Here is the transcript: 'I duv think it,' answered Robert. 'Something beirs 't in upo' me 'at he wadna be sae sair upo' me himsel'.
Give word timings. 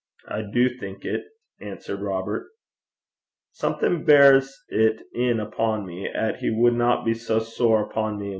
'I 0.27 0.41
duv 0.51 0.79
think 0.79 1.05
it,' 1.05 1.25
answered 1.59 2.01
Robert. 2.01 2.47
'Something 3.51 4.03
beirs 4.03 4.51
't 4.71 5.03
in 5.13 5.39
upo' 5.39 5.79
me 5.79 6.07
'at 6.07 6.37
he 6.37 6.49
wadna 6.49 7.03
be 7.05 7.13
sae 7.13 7.37
sair 7.39 7.85
upo' 7.85 8.09
me 8.11 8.25
himsel'. 8.25 8.29